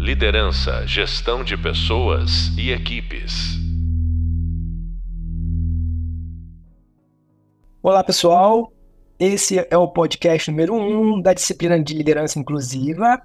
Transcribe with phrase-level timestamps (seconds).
[0.00, 3.58] Liderança, gestão de pessoas e equipes.
[7.82, 8.72] Olá, pessoal.
[9.18, 13.20] Esse é o podcast número 1 um da disciplina de liderança inclusiva.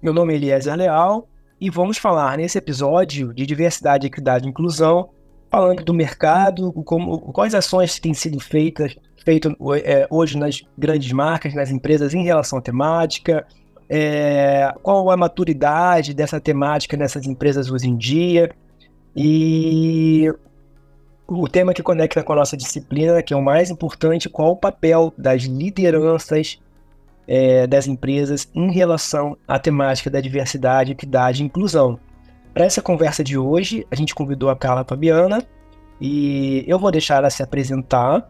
[0.00, 1.28] Meu nome é Eliezer Leal
[1.60, 5.10] e vamos falar nesse episódio de diversidade, equidade e inclusão,
[5.50, 9.54] falando do mercado, como, quais ações têm sido feitas feito,
[9.84, 13.46] é, hoje nas grandes marcas, nas empresas em relação à temática,
[13.92, 18.52] é, qual a maturidade dessa temática nessas empresas hoje em dia.
[19.16, 20.32] E
[21.26, 24.56] o tema que conecta com a nossa disciplina, que é o mais importante, qual o
[24.56, 26.60] papel das lideranças
[27.26, 31.98] é, das empresas em relação à temática da diversidade, equidade e inclusão.
[32.54, 35.44] Para essa conversa de hoje, a gente convidou a Carla Fabiana
[36.00, 38.28] e eu vou deixar ela se apresentar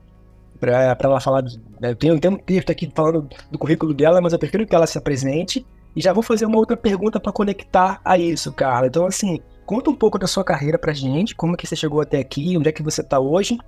[0.60, 1.42] para ela falar.
[1.80, 4.86] Né, tem, tem um texto aqui falando do currículo dela, mas eu prefiro que ela
[4.86, 5.66] se apresente.
[5.96, 8.86] E já vou fazer uma outra pergunta para conectar a isso, Carla.
[8.86, 12.19] Então, assim, conta um pouco da sua carreira pra gente, como que você chegou até
[12.19, 13.58] aqui, onde é que você está hoje.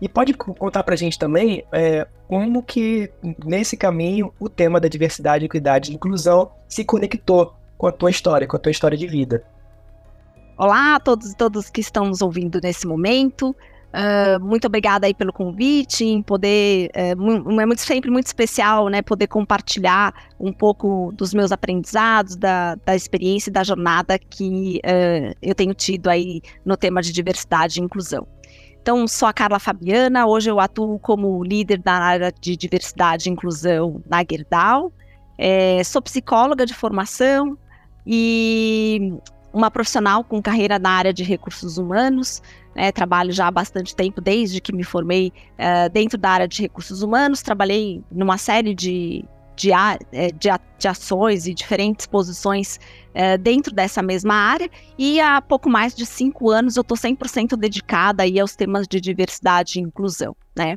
[0.00, 3.10] E pode contar pra gente também é, como que,
[3.44, 8.46] nesse caminho, o tema da diversidade, equidade e inclusão se conectou com a tua história,
[8.46, 9.44] com a tua história de vida.
[10.56, 13.56] Olá a todos e todas que estão nos ouvindo nesse momento.
[13.92, 19.02] Uh, muito obrigada aí pelo convite, em poder, é, é muito, sempre muito especial, né,
[19.02, 25.34] poder compartilhar um pouco dos meus aprendizados, da, da experiência e da jornada que uh,
[25.42, 28.28] eu tenho tido aí no tema de diversidade e inclusão.
[28.80, 33.32] Então, sou a Carla Fabiana, hoje eu atuo como líder da área de diversidade e
[33.32, 34.92] inclusão na Gerdau,
[35.36, 37.58] é, sou psicóloga de formação
[38.06, 39.12] e
[39.52, 42.42] uma profissional com carreira na área de recursos humanos,
[42.74, 46.62] né, trabalho já há bastante tempo, desde que me formei uh, dentro da área de
[46.62, 49.24] recursos humanos, trabalhei numa série de,
[49.56, 52.78] de, eh, de, de ações e diferentes posições
[53.10, 57.56] uh, dentro dessa mesma área, e há pouco mais de cinco anos eu estou 100%
[57.56, 60.76] dedicada aí aos temas de diversidade e inclusão, né.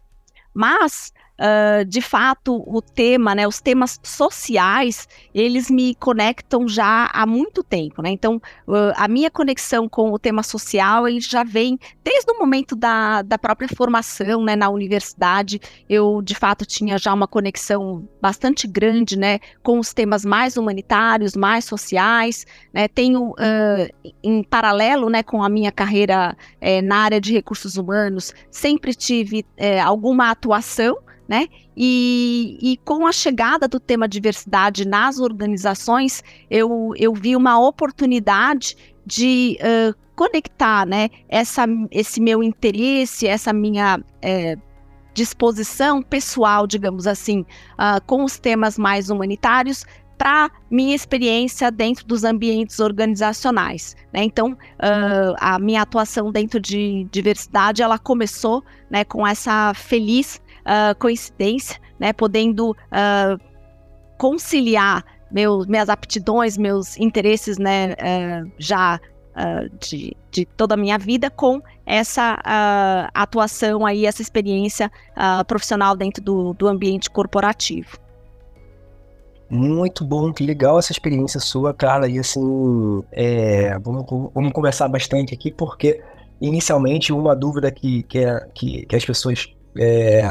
[0.53, 1.11] Mas
[1.43, 7.61] Uh, de fato, o tema, né, os temas sociais, eles me conectam já há muito
[7.61, 8.11] tempo, né?
[8.11, 12.77] Então, uh, a minha conexão com o tema social, ele já vem desde o momento
[12.77, 15.59] da, da própria formação, né, na universidade.
[15.89, 21.35] Eu, de fato, tinha já uma conexão bastante grande, né, com os temas mais humanitários,
[21.35, 22.87] mais sociais, né?
[22.87, 28.33] Tenho, uh, em paralelo, né, com a minha carreira eh, na área de recursos humanos,
[28.49, 30.97] sempre tive eh, alguma atuação
[31.27, 31.47] né?
[31.75, 38.75] E, e, com a chegada do tema diversidade nas organizações, eu, eu vi uma oportunidade
[39.05, 44.57] de uh, conectar né, essa, esse meu interesse, essa minha é,
[45.13, 47.41] disposição pessoal, digamos assim,
[47.73, 49.85] uh, com os temas mais humanitários
[50.17, 53.95] para minha experiência dentro dos ambientes organizacionais.
[54.13, 54.23] Né?
[54.23, 60.97] Então, uh, a minha atuação dentro de diversidade, ela começou né, com essa feliz uh,
[60.97, 63.39] coincidência, né, podendo uh,
[64.17, 68.99] conciliar meus, minhas aptidões, meus interesses, né, uh, já
[69.79, 72.39] de, de, toda a minha vida com essa
[73.15, 74.91] atuação aí, essa experiência
[75.47, 77.97] profissional dentro do, do ambiente corporativo.
[79.49, 82.07] Muito bom, que legal essa experiência sua, Carla.
[82.07, 85.99] E assim, é, vamos, vamos conversar bastante aqui, porque
[86.41, 89.47] inicialmente uma dúvida que, que, é, que, que as pessoas
[89.77, 90.23] é,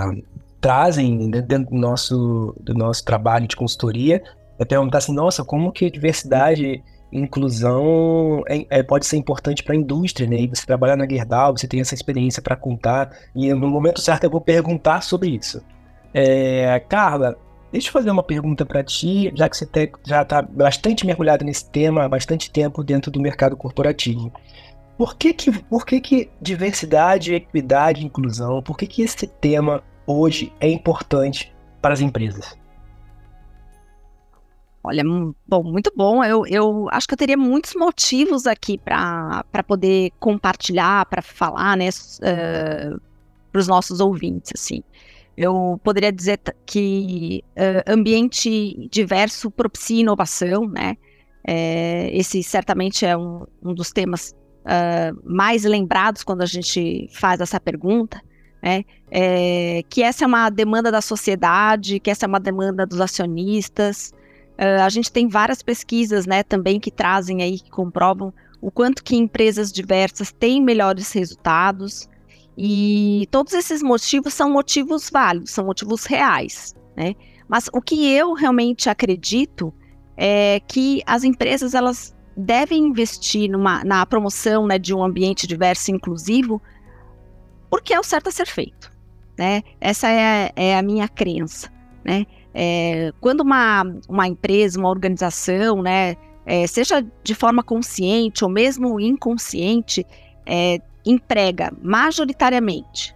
[0.61, 4.23] trazem dentro do nosso, do nosso trabalho de consultoria
[4.59, 6.83] é perguntar assim, nossa, como que diversidade
[7.13, 10.37] e inclusão é, é, pode ser importante para a indústria, né?
[10.37, 14.25] E você trabalhar na Gerdau, você tem essa experiência para contar, e no momento certo
[14.25, 15.63] eu vou perguntar sobre isso.
[16.15, 17.37] É, Carla,
[17.71, 21.45] deixa eu fazer uma pergunta para ti, já que você te, já está bastante mergulhada
[21.45, 24.33] nesse tema há bastante tempo dentro do mercado corporativo.
[24.97, 30.53] Por que que, por que, que diversidade, equidade inclusão, por que, que esse tema hoje
[30.61, 32.57] é importante para as empresas?
[34.85, 35.03] Olha,
[35.47, 36.25] bom, muito bom.
[36.25, 41.89] Eu, eu acho que eu teria muitos motivos aqui para poder compartilhar, para falar, né,
[41.89, 43.01] uh,
[43.51, 44.83] para os nossos ouvintes, assim.
[45.37, 50.97] Eu poderia dizer que uh, ambiente diverso propicia inovação, né?
[51.45, 54.33] É, esse certamente é um, um dos temas
[54.65, 58.21] uh, mais lembrados quando a gente faz essa pergunta
[58.63, 58.85] né?
[59.11, 64.13] É, que essa é uma demanda da sociedade, que essa é uma demanda dos acionistas.
[64.53, 69.03] Uh, a gente tem várias pesquisas, né, também que trazem aí, que comprovam o quanto
[69.03, 72.09] que empresas diversas têm melhores resultados.
[72.57, 77.15] E todos esses motivos são motivos válidos, são motivos reais, né?
[77.49, 79.75] Mas o que eu realmente acredito
[80.17, 85.91] é que as empresas elas devem investir numa, na promoção né, de um ambiente diverso
[85.91, 86.61] e inclusivo,
[87.71, 88.91] porque é o certo a ser feito.
[89.39, 89.63] Né?
[89.81, 91.71] Essa é, é a minha crença.
[92.05, 92.27] Né?
[92.55, 99.01] É, quando uma, uma empresa, uma organização, né, é, seja de forma consciente ou mesmo
[99.01, 100.07] inconsciente,
[100.47, 103.15] é, emprega majoritariamente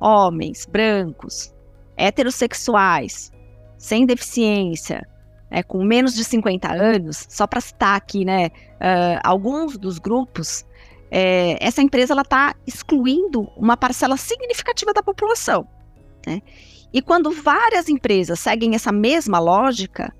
[0.00, 1.52] homens brancos,
[1.96, 3.32] heterossexuais,
[3.76, 5.06] sem deficiência,
[5.50, 10.66] é, com menos de 50 anos, só para citar aqui, né, uh, alguns dos grupos,
[11.10, 15.66] é, essa empresa ela está excluindo uma parcela significativa da população.
[16.26, 16.42] Né?
[16.92, 20.14] E quando várias empresas seguem essa mesma lógica,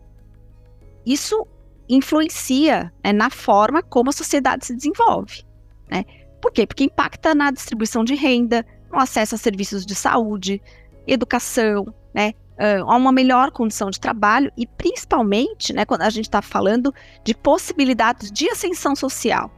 [1.04, 1.46] isso
[1.88, 5.42] influencia né, na forma como a sociedade se desenvolve.
[5.90, 6.04] Né?
[6.40, 6.66] Por quê?
[6.66, 10.62] Porque impacta na distribuição de renda, no acesso a serviços de saúde,
[11.06, 16.42] educação, né, a uma melhor condição de trabalho e principalmente, né, quando a gente está
[16.42, 16.92] falando
[17.24, 19.50] de possibilidades de ascensão social.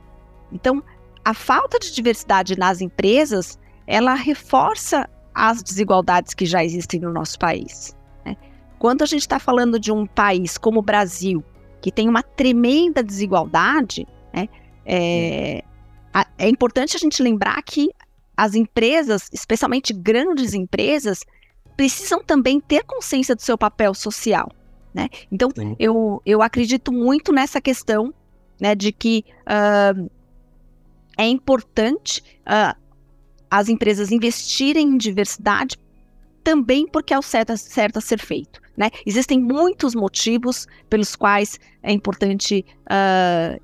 [0.53, 0.83] Então,
[1.25, 7.39] a falta de diversidade nas empresas, ela reforça as desigualdades que já existem no nosso
[7.39, 7.97] país.
[8.25, 8.37] Né?
[8.79, 11.43] Quando a gente está falando de um país como o Brasil,
[11.81, 14.49] que tem uma tremenda desigualdade, né,
[14.85, 15.63] é,
[16.37, 17.89] é importante a gente lembrar que
[18.37, 21.25] as empresas, especialmente grandes empresas,
[21.81, 24.53] precisam também ter consciência do seu papel social.
[24.93, 25.09] Né?
[25.33, 25.49] Então,
[25.79, 28.13] eu, eu acredito muito nessa questão
[28.61, 30.11] né, de que uh,
[31.17, 32.79] é importante uh,
[33.51, 35.79] as empresas investirem em diversidade
[36.45, 38.61] também porque é o certo, certo a ser feito.
[38.77, 38.91] Né?
[39.07, 43.59] Existem muitos motivos pelos quais é importante uh,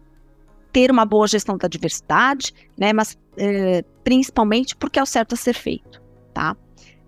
[0.73, 2.95] ter uma boa gestão da diversidade, né?
[2.95, 6.01] mas uh, principalmente porque é o certo a ser feito.
[6.33, 6.57] Tá?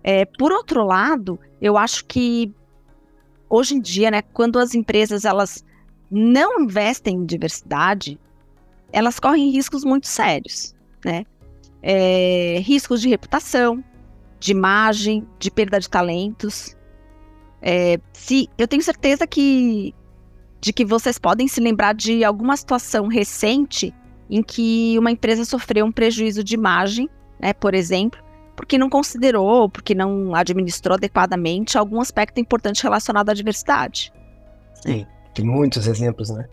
[0.09, 2.51] É, por outro lado, eu acho que
[3.47, 5.63] hoje em dia, né, quando as empresas elas
[6.09, 8.19] não investem em diversidade,
[8.91, 10.73] elas correm riscos muito sérios,
[11.05, 11.27] né?
[11.83, 13.83] É, riscos de reputação,
[14.39, 16.75] de imagem, de perda de talentos.
[17.61, 19.93] É, se eu tenho certeza que
[20.59, 23.93] de que vocês podem se lembrar de alguma situação recente
[24.27, 27.07] em que uma empresa sofreu um prejuízo de imagem,
[27.39, 28.19] né, por exemplo,
[28.59, 34.11] porque não considerou, porque não administrou adequadamente algum aspecto importante relacionado à diversidade.
[34.73, 36.45] Sim, tem muitos exemplos, né?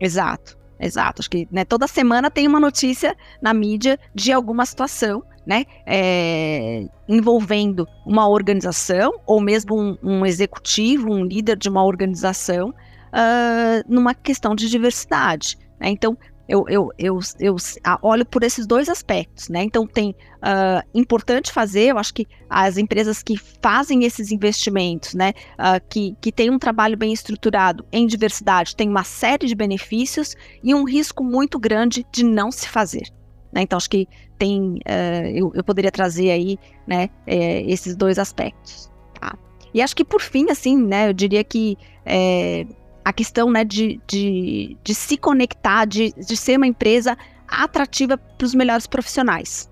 [0.00, 0.56] Exato.
[0.80, 5.64] Exato, acho que né, toda semana tem uma notícia na mídia de alguma situação, né,
[5.84, 13.92] é, envolvendo uma organização ou mesmo um, um, executivo, um líder de uma organização, uh,
[13.92, 15.58] numa questão de diversidade.
[15.80, 15.88] Né?
[15.88, 16.16] Então,
[16.48, 17.56] eu, eu, eu, eu
[18.00, 19.62] olho por esses dois aspectos, né?
[19.62, 25.34] Então tem uh, importante fazer, eu acho que as empresas que fazem esses investimentos, né,
[25.58, 30.34] uh, que, que têm um trabalho bem estruturado em diversidade, têm uma série de benefícios
[30.64, 33.12] e um risco muito grande de não se fazer.
[33.52, 33.62] Né?
[33.62, 34.08] Então acho que
[34.38, 38.90] tem, uh, eu, eu poderia trazer aí, né, é, esses dois aspectos.
[39.20, 39.36] Tá?
[39.74, 42.66] E acho que por fim, assim, né, eu diria que é,
[43.08, 47.16] a questão né, de, de, de se conectar, de, de ser uma empresa
[47.48, 49.70] atrativa para os melhores profissionais.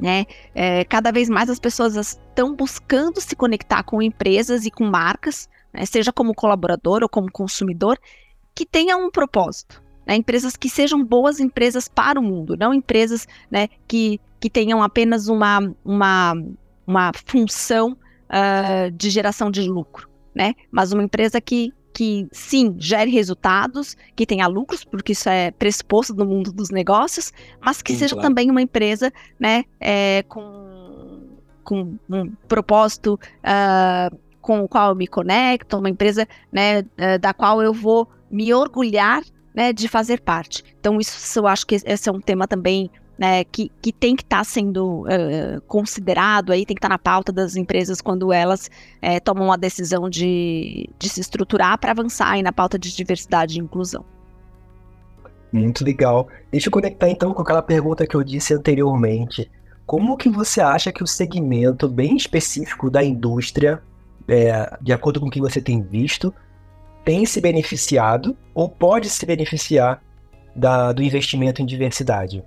[0.00, 0.24] Né?
[0.54, 5.46] É, cada vez mais as pessoas estão buscando se conectar com empresas e com marcas,
[5.74, 7.98] né, seja como colaborador ou como consumidor,
[8.54, 9.82] que tenham um propósito.
[10.06, 10.16] Né?
[10.16, 15.28] Empresas que sejam boas empresas para o mundo, não empresas né, que, que tenham apenas
[15.28, 16.32] uma, uma,
[16.86, 20.08] uma função uh, de geração de lucro.
[20.34, 20.54] Né?
[20.70, 26.14] Mas uma empresa que, que sim, gere resultados, que tenha lucros, porque isso é pressuposto
[26.14, 28.28] no mundo dos negócios, mas que sim, seja claro.
[28.28, 31.26] também uma empresa, né, é, com,
[31.64, 37.34] com um propósito uh, com o qual eu me conecto, uma empresa, né, uh, da
[37.34, 40.62] qual eu vou me orgulhar, né, de fazer parte.
[40.78, 44.22] Então isso eu acho que esse é um tema também né, que, que tem que
[44.22, 48.32] estar tá sendo uh, considerado aí, tem que estar tá na pauta das empresas quando
[48.32, 48.70] elas
[49.02, 53.58] uh, tomam a decisão de, de se estruturar para avançar aí na pauta de diversidade
[53.58, 54.04] e inclusão.
[55.52, 56.28] Muito legal.
[56.52, 59.50] Deixa eu conectar então com aquela pergunta que eu disse anteriormente.
[59.84, 63.82] Como que você acha que o segmento bem específico da indústria,
[64.28, 66.32] é, de acordo com o que você tem visto,
[67.04, 70.02] tem se beneficiado ou pode se beneficiar
[70.54, 72.44] da, do investimento em diversidade?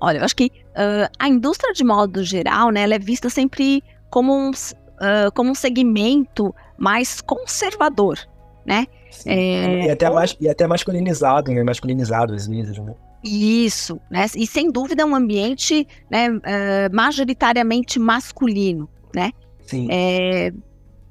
[0.00, 3.82] Olha, eu acho que uh, a indústria, de modo geral, né, ela é vista sempre
[4.10, 8.18] como um, uh, como um segmento mais conservador,
[8.64, 8.86] né?
[9.26, 11.62] É, e, até mais, e até masculinizado, né?
[11.62, 12.94] Masculinizado às vezes, né?
[13.24, 14.26] Isso, né?
[14.36, 16.40] E sem dúvida é um ambiente né, uh,
[16.94, 19.32] majoritariamente masculino, né?
[19.66, 19.88] Sim.
[19.90, 20.52] É,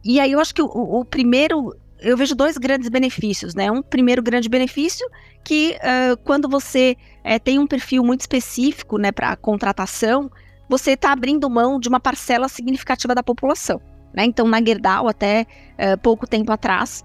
[0.05, 3.71] e aí eu acho que o, o primeiro eu vejo dois grandes benefícios, né?
[3.71, 5.07] Um primeiro grande benefício
[5.43, 10.29] que uh, quando você é, tem um perfil muito específico, né, para contratação,
[10.69, 13.81] você está abrindo mão de uma parcela significativa da população.
[14.13, 14.25] Né?
[14.25, 17.03] Então, na Gerdau, até uh, pouco tempo atrás,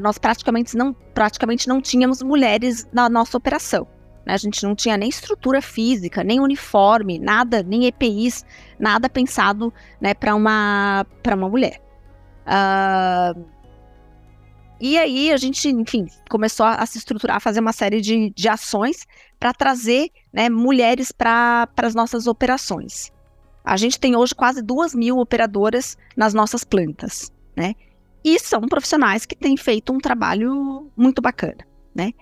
[0.00, 3.86] nós praticamente não, praticamente não tínhamos mulheres na nossa operação.
[4.24, 4.32] Né?
[4.32, 8.46] A gente não tinha nem estrutura física, nem uniforme, nada, nem EPIs,
[8.78, 11.82] nada pensado né, para uma, uma mulher.
[12.46, 13.57] Uh,
[14.80, 18.30] e aí a gente, enfim, começou a, a se estruturar, a fazer uma série de,
[18.30, 19.06] de ações
[19.38, 23.12] para trazer né, mulheres para as nossas operações.
[23.64, 27.74] A gente tem hoje quase duas mil operadoras nas nossas plantas, né?
[28.24, 32.12] E são profissionais que têm feito um trabalho muito bacana, né?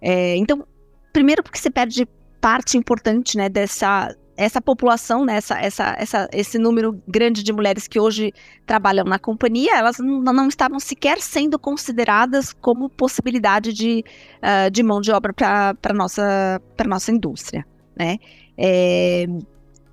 [0.00, 0.66] É, então,
[1.12, 2.06] primeiro porque se perde
[2.40, 7.88] parte importante, né, dessa essa população, né, essa, essa, essa, esse número grande de mulheres
[7.88, 8.32] que hoje
[8.66, 14.04] trabalham na companhia, elas não, não estavam sequer sendo consideradas como possibilidade de,
[14.38, 17.66] uh, de mão de obra para a nossa, nossa indústria.
[17.98, 18.18] Né?
[18.58, 19.26] É,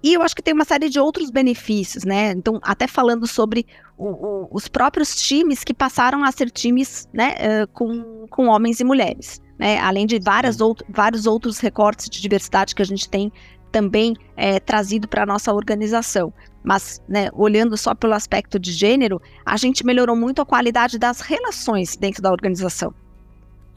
[0.04, 2.32] e eu acho que tem uma série de outros benefícios, né?
[2.32, 3.66] Então, até falando sobre
[3.98, 8.82] o, o, os próprios times que passaram a ser times né, uh, com, com homens
[8.82, 9.42] e mulheres.
[9.58, 9.80] Né?
[9.80, 13.32] Além de várias out vários outros recortes de diversidade que a gente tem
[13.74, 16.32] também é, trazido para a nossa organização.
[16.64, 21.20] Mas, né, olhando só pelo aspecto de gênero, a gente melhorou muito a qualidade das
[21.20, 22.94] relações dentro da organização.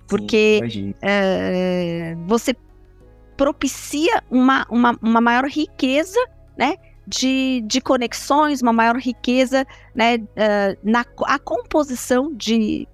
[0.07, 2.55] Porque Sim, é, você
[3.37, 6.21] propicia uma, uma, uma maior riqueza
[6.57, 6.77] né,
[7.09, 12.87] de, de conexões, uma maior riqueza né, uh, na a composição de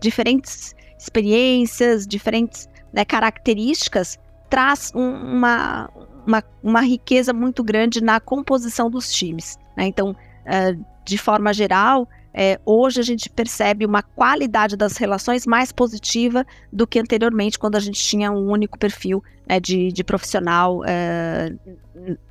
[0.00, 4.18] diferentes experiências, diferentes né, características,
[4.50, 5.88] traz um, uma,
[6.26, 9.58] uma, uma riqueza muito grande na composição dos times.
[9.76, 9.86] Né?
[9.86, 15.72] Então, uh, de forma geral, é, hoje a gente percebe uma qualidade das relações mais
[15.72, 20.82] positiva do que anteriormente, quando a gente tinha um único perfil né, de, de, profissional
[20.84, 21.54] é,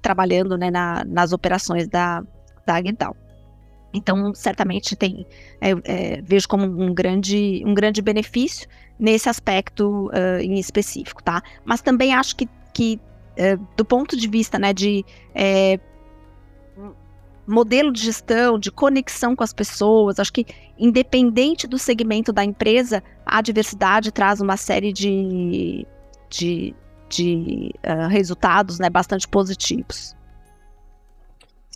[0.04, 2.22] trabalhando né, na, nas operações da,
[2.68, 3.18] da Agdal.
[3.92, 5.26] Então, certamente tem,
[5.60, 8.68] é, vejo como um grande, um grande benefício
[9.00, 10.12] nesse aspecto
[10.42, 11.42] em específico, tá?
[11.64, 13.00] Mas também acho que, que
[13.36, 15.80] é, do ponto de vista né, de é,
[17.48, 20.46] modelo de gestão, de conexão com as pessoas, acho que
[20.78, 25.86] independente do segmento da empresa, a diversidade traz uma série de,
[26.30, 26.76] de,
[27.08, 30.16] de uh, resultados né, bastante positivos.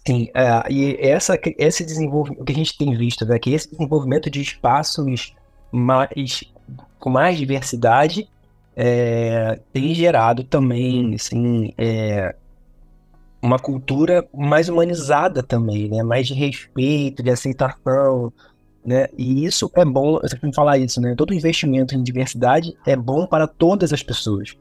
[0.08, 3.70] Sim, é, e essa, esse desenvolvimento, o que a gente tem visto, né, que esse
[3.70, 5.36] desenvolvimento de espaços
[5.72, 6.44] mais,
[7.00, 8.28] com mais diversidade
[8.82, 12.34] é, tem gerado também, assim, é,
[13.42, 16.02] uma cultura mais humanizada também, né?
[16.02, 18.32] Mais de respeito, de aceitação,
[18.86, 19.08] né?
[19.18, 21.14] E isso é bom, eu sempre falar isso, né?
[21.14, 24.56] Todo investimento em diversidade é bom para todas as pessoas,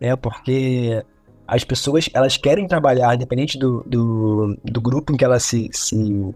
[0.00, 0.14] né?
[0.14, 1.04] Porque
[1.44, 6.32] as pessoas, elas querem trabalhar, independente do, do, do grupo em que elas se, se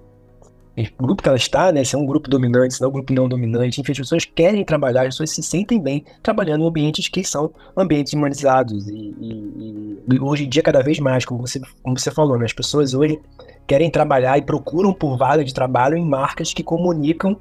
[0.98, 2.92] o grupo que ela está, né, se é um grupo dominante, se não é um
[2.92, 6.68] grupo não dominante, enfim, as pessoas querem trabalhar, as pessoas se sentem bem trabalhando em
[6.68, 11.40] ambientes que são ambientes humanizados e, e, e hoje em dia cada vez mais, como
[11.40, 13.20] você, como você falou, né, as pessoas hoje
[13.66, 17.36] querem trabalhar e procuram por vaga de trabalho em marcas que comunicam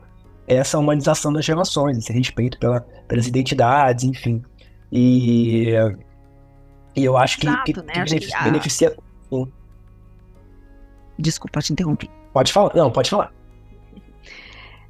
[0.48, 4.42] essa humanização das relações, esse respeito pela, pelas identidades, enfim.
[4.92, 5.74] E,
[6.96, 7.94] e eu acho que, Exato, que, né?
[7.94, 8.92] que beneficia.
[8.92, 9.46] Que a...
[11.20, 12.19] Desculpa te interromper.
[12.34, 12.76] Pode falar.
[12.76, 13.34] Não, pode falar.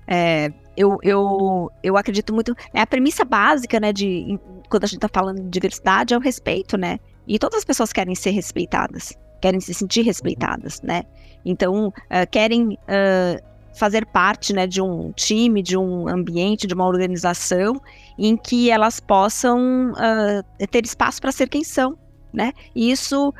[0.08, 2.55] É, eu, eu, eu acredito muito.
[2.74, 6.19] É a premissa básica, né, de quando a gente está falando de diversidade é o
[6.22, 7.00] respeito, né?
[7.27, 11.03] E todas as pessoas querem ser respeitadas, querem se sentir respeitadas, né?
[11.43, 13.43] Então, uh, querem uh,
[13.77, 17.79] fazer parte, né, de um time, de um ambiente, de uma organização
[18.17, 21.98] em que elas possam uh, ter espaço para ser quem são,
[22.34, 22.53] né?
[22.75, 23.34] E isso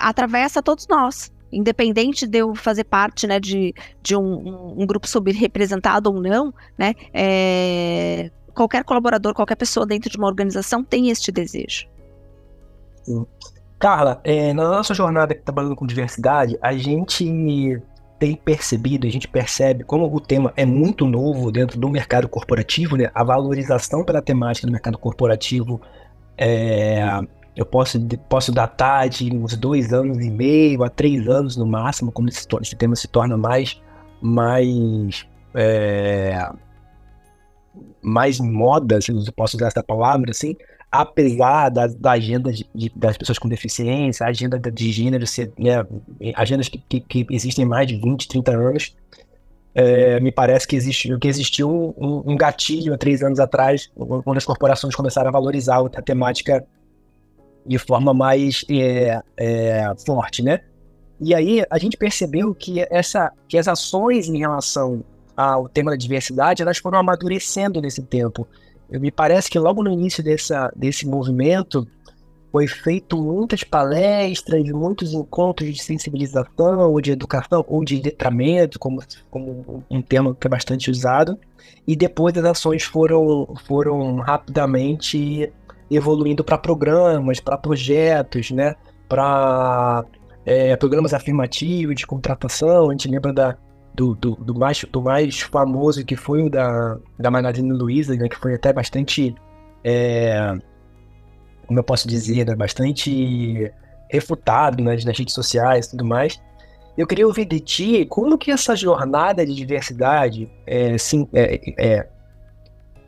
[0.00, 6.12] atravessa todos nós, independente de eu fazer parte né, de, de um, um grupo subrepresentado
[6.12, 11.86] ou não, né, é, qualquer colaborador, qualquer pessoa dentro de uma organização tem este desejo.
[13.02, 13.26] Sim.
[13.78, 17.24] Carla, é, na nossa jornada trabalhando com diversidade, a gente
[18.18, 22.94] tem percebido, a gente percebe como o tema é muito novo dentro do mercado corporativo,
[22.94, 23.10] né?
[23.14, 25.80] A valorização pela temática do mercado corporativo
[26.36, 27.02] é,
[27.56, 32.12] eu posso, posso datar de uns dois anos e meio a três anos no máximo,
[32.12, 33.80] quando esse, esse tema se torna mais,
[34.22, 36.48] mais, é,
[38.00, 40.56] mais moda, se eu posso usar essa palavra assim,
[40.90, 45.84] apesar da, da agenda de, das pessoas com deficiência, a agenda de gênero, ser, né,
[46.34, 48.96] agendas que, que, que, existem mais de 20, 30 anos,
[49.72, 54.36] é, me parece que, existe, que existiu um, um, gatilho há três anos atrás, quando
[54.36, 56.66] as corporações começaram a valorizar a temática
[57.66, 60.60] de forma mais é, é, forte, né?
[61.20, 65.04] E aí a gente percebeu que, essa, que as ações em relação
[65.36, 68.46] ao tema da diversidade, elas foram amadurecendo nesse tempo.
[68.90, 71.86] Me parece que logo no início dessa, desse movimento,
[72.50, 79.00] foi feito muitas palestras, muitos encontros de sensibilização, ou de educação, ou de letramento, como,
[79.30, 81.38] como um termo que é bastante usado.
[81.86, 85.52] E depois as ações foram, foram rapidamente
[85.90, 88.76] evoluindo para programas, para projetos, né?
[89.08, 90.04] para
[90.46, 92.88] é, programas afirmativos de contratação.
[92.88, 93.56] A gente lembra da,
[93.94, 98.28] do, do, do, mais, do mais famoso que foi o da, da Magazine Luiza, né?
[98.28, 99.34] que foi até bastante.
[99.82, 100.54] É,
[101.66, 103.72] como eu posso dizer, né, bastante
[104.10, 106.40] refutado nas, nas redes sociais e tudo mais.
[106.98, 112.08] Eu queria ouvir de ti como que essa jornada de diversidade, é, sim, é, é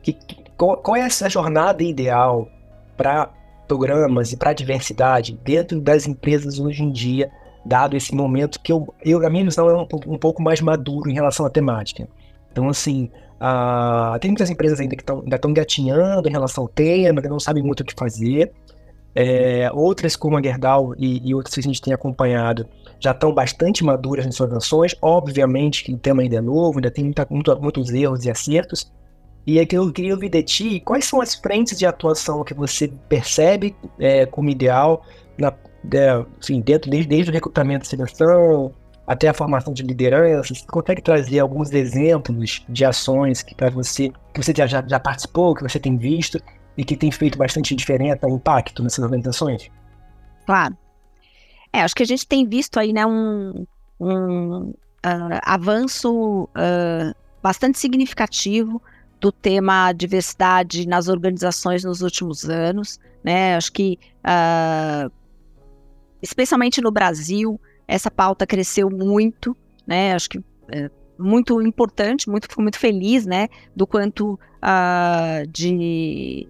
[0.03, 0.17] que,
[0.57, 2.49] qual, qual, é essa jornada ideal
[2.97, 3.31] para
[3.67, 7.31] programas e para diversidade dentro das empresas hoje em dia,
[7.65, 11.09] dado esse momento que eu, eu a minha visão é um, um pouco mais maduro
[11.11, 12.09] em relação à temática.
[12.51, 17.21] Então, assim, ah, tem muitas empresas ainda que ainda estão gatinhando em relação ao tema,
[17.21, 18.53] que não sabem muito o que fazer.
[19.15, 22.67] É, outras, como a Gerdau e, e, outras que a gente tem acompanhado,
[22.99, 24.95] já estão bastante maduras nas suas ações.
[25.03, 28.91] Obviamente que o tema ainda é novo, ainda tem muita, muito, muitos erros e acertos.
[29.47, 32.55] E é que eu queria ouvir de ti quais são as frentes de atuação que
[32.55, 35.05] você percebe é, como ideal,
[35.37, 35.53] na,
[35.93, 38.73] é, enfim, dentro desde, desde o recrutamento e seleção,
[39.07, 44.13] até a formação de liderança, você consegue trazer alguns exemplos de ações que para você
[44.33, 46.41] que você já, já participou, que você tem visto
[46.77, 49.71] e que tem feito bastante diferença, impacto nessas organizações?
[50.47, 50.77] Claro.
[51.73, 53.67] É, acho que a gente tem visto aí, né, um,
[53.99, 58.81] um uh, avanço uh, bastante significativo
[59.23, 63.55] do tema diversidade nas organizações nos últimos anos, né?
[63.55, 65.09] Acho que, uh,
[66.21, 69.57] especialmente no Brasil, essa pauta cresceu muito,
[69.87, 70.13] né?
[70.13, 70.41] Acho que
[70.73, 73.49] é muito importante, muito, fico muito feliz, né?
[73.77, 76.49] Do quanto uh, de,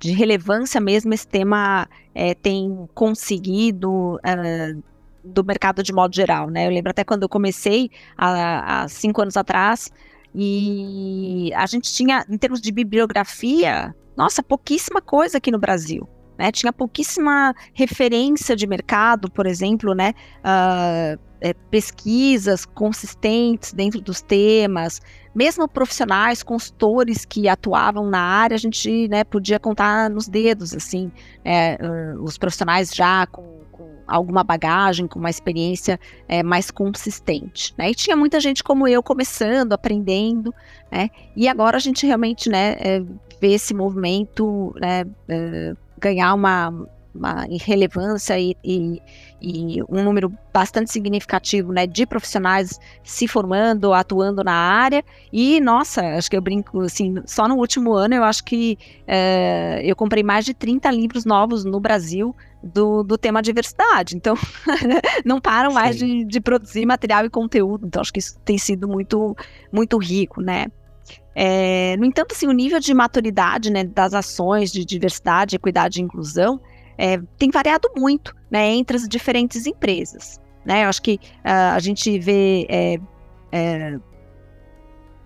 [0.00, 4.82] de relevância mesmo esse tema é, tem conseguido uh,
[5.22, 6.66] do mercado de modo geral, né?
[6.66, 9.92] Eu lembro até quando eu comecei há, há cinco anos atrás
[10.34, 16.08] e a gente tinha, em termos de bibliografia, nossa, pouquíssima coisa aqui no Brasil.
[16.38, 16.52] Né?
[16.52, 20.14] Tinha pouquíssima referência de mercado, por exemplo, né?
[20.38, 25.00] Uh, é, pesquisas consistentes dentro dos temas,
[25.34, 31.12] mesmo profissionais, consultores que atuavam na área, a gente né, podia contar nos dedos, assim,
[31.44, 37.74] é, uh, os profissionais já com, com, alguma bagagem, com uma experiência é, mais consistente,
[37.76, 37.90] né?
[37.90, 40.54] E tinha muita gente como eu começando, aprendendo,
[40.90, 41.10] né?
[41.36, 43.02] E agora a gente realmente, né, é,
[43.40, 46.72] vê esse movimento, né, é, ganhar uma,
[47.14, 49.02] uma relevância e, e,
[49.40, 55.04] e, um número bastante significativo né, de profissionais se formando, atuando na área.
[55.32, 59.80] E, nossa, acho que eu brinco assim, só no último ano eu acho que é,
[59.84, 64.16] eu comprei mais de 30 livros novos no Brasil do, do tema diversidade.
[64.16, 64.34] Então,
[65.24, 67.86] não param mais de, de, produzir material e conteúdo.
[67.86, 69.36] Então, acho que isso tem sido muito,
[69.72, 70.66] muito rico, né?
[71.34, 76.02] É, no entanto, assim, o nível de maturidade né, das ações de diversidade, equidade e
[76.02, 76.60] inclusão
[76.98, 80.40] é, tem variado muito né, entre as diferentes empresas.
[80.64, 80.84] Né?
[80.84, 82.98] Eu acho que uh, a gente vê é,
[83.52, 83.98] é,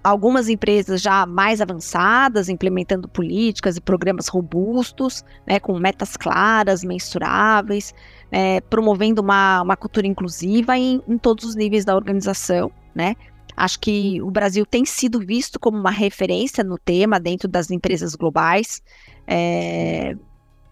[0.05, 7.95] algumas empresas já mais avançadas, implementando políticas e programas robustos, né, com metas claras, mensuráveis,
[8.31, 13.15] é, promovendo uma, uma cultura inclusiva em, em todos os níveis da organização, né?
[13.55, 18.15] Acho que o Brasil tem sido visto como uma referência no tema dentro das empresas
[18.15, 18.83] globais,
[19.27, 20.17] é,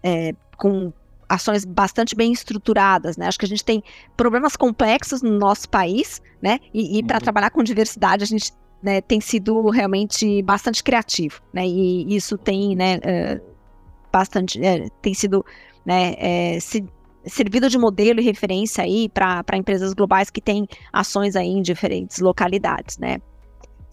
[0.01, 0.93] é, com
[1.27, 3.25] ações bastante bem estruturadas, né?
[3.25, 3.83] Acho que a gente tem
[4.15, 6.59] problemas complexos no nosso país, né?
[6.71, 7.21] E, e para uhum.
[7.21, 11.65] trabalhar com diversidade a gente né, tem sido realmente bastante criativo, né?
[11.65, 13.41] E isso tem, né, uh,
[14.11, 15.43] bastante, uh, tem sido,
[15.83, 16.85] né, uh, se,
[17.25, 22.19] servido de modelo e referência aí para empresas globais que têm ações aí em diferentes
[22.19, 23.17] localidades, né?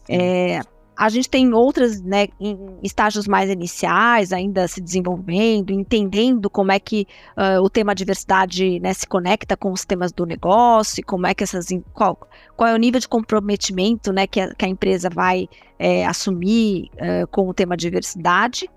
[0.08, 0.60] É,
[0.98, 6.80] a gente tem outras, né, em estágios mais iniciais, ainda se desenvolvendo, entendendo como é
[6.80, 7.06] que
[7.36, 11.44] uh, o tema diversidade né, se conecta com os temas do negócio, como é que
[11.44, 11.68] essas.
[11.94, 12.18] Qual,
[12.56, 16.90] qual é o nível de comprometimento né, que, a, que a empresa vai é, assumir
[16.94, 18.68] uh, com o tema diversidade.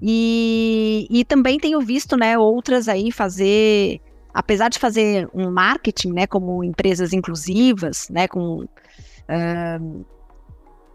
[0.00, 4.00] E, e também tenho visto, né, outras aí fazer,
[4.32, 10.06] apesar de fazer um marketing, né, como empresas inclusivas, né, com uh,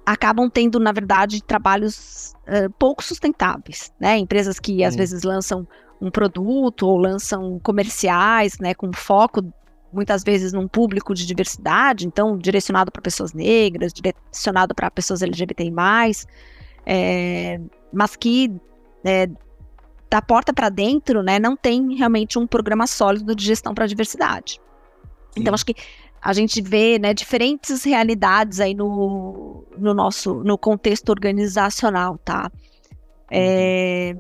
[0.06, 4.18] acabam tendo, na verdade, trabalhos uh, pouco sustentáveis, né?
[4.18, 5.68] Empresas que às vezes lançam
[6.02, 9.42] um produto ou lançam comerciais, né, com foco
[9.92, 15.72] muitas vezes num público de diversidade, então direcionado para pessoas negras, direcionado para pessoas LGBTI+,
[16.86, 17.62] é,
[17.94, 18.52] mas que
[19.06, 19.30] é,
[20.10, 23.88] da porta para dentro, né, não tem realmente um programa sólido de gestão para a
[23.88, 24.60] diversidade.
[25.36, 25.76] Então acho que
[26.26, 32.52] a gente vê, né, diferentes realidades aí no, no nosso, no contexto organizacional, tá?
[33.30, 34.16] É,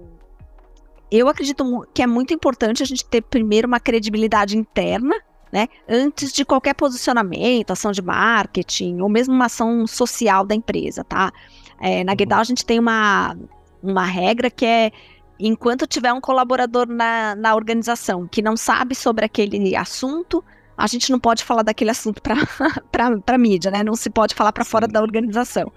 [1.12, 1.66] eu acredito
[1.96, 5.16] que é muito importante a gente ter primeiro uma credibilidade interna,
[5.52, 5.68] né?
[5.90, 11.34] Antes de qualquer posicionamento, ação de marketing, ou mesmo uma ação social da empresa, tá?
[11.82, 13.36] É, na Guedal a gente tem uma,
[13.82, 14.92] uma regra que é
[15.40, 20.44] enquanto tiver um colaborador na, na organização que não sabe sobre aquele assunto,
[20.78, 22.36] a gente não pode falar daquele assunto para
[23.34, 23.84] a mídia, né?
[23.84, 25.72] Não se pode falar para fora da organização.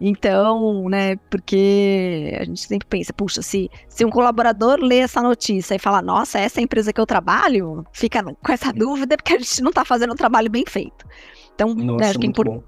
[0.00, 5.74] Então, né, porque a gente sempre pensa, puxa, se, se um colaborador lê essa notícia
[5.74, 9.32] e fala, nossa, essa é a empresa que eu trabalho, fica com essa dúvida porque
[9.32, 11.06] a gente não está fazendo um trabalho bem feito.
[11.54, 12.64] Então, nossa, né, acho que é importante.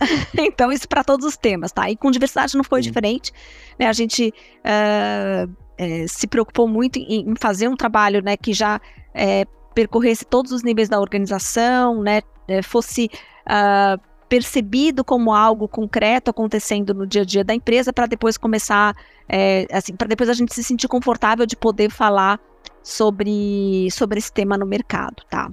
[0.36, 1.88] então, isso para todos os temas, tá?
[1.88, 2.88] E com diversidade não foi Sim.
[2.88, 3.32] diferente.
[3.78, 3.86] Né?
[3.86, 8.80] A gente uh, é, se preocupou muito em, em, fazer um trabalho né, que já
[9.14, 12.22] é, percorresse todos os níveis da organização, né?
[12.62, 13.10] fosse.
[13.46, 18.96] Uh, percebido como algo concreto acontecendo no dia a dia da empresa para depois começar,
[19.28, 22.40] é, assim, para depois a gente se sentir confortável de poder falar
[22.82, 25.50] sobre, sobre esse tema no mercado, tá?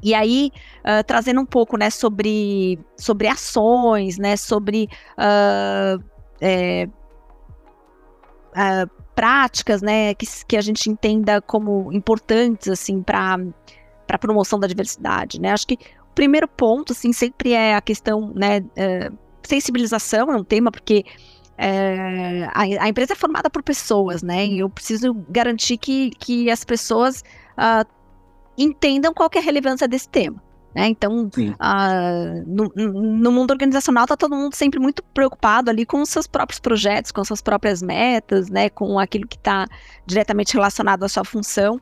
[0.00, 4.88] E aí, uh, trazendo um pouco, né, sobre, sobre ações, né, sobre
[5.18, 6.00] uh,
[6.40, 6.88] é,
[8.54, 13.38] uh, práticas, né, que, que a gente entenda como importantes, assim, para
[14.06, 15.52] para promoção da diversidade, né?
[15.52, 15.78] Acho que
[16.16, 19.10] primeiro ponto, assim, sempre é a questão, né, é,
[19.42, 21.04] sensibilização é um tema, porque
[21.56, 26.50] é, a, a, empresa é formada por pessoas, né, e eu preciso garantir que, que
[26.50, 27.22] as pessoas
[27.56, 27.88] uh,
[28.58, 30.42] entendam qual é a relevância desse tema.
[30.74, 30.86] Né?
[30.86, 36.08] Então, uh, no, no, mundo organizacional está todo mundo sempre muito preocupado ali com os
[36.08, 38.70] seus próprios projetos, com suas próprias metas, né?
[38.70, 39.66] com aquilo que está
[40.06, 41.80] diretamente relacionado à sua função.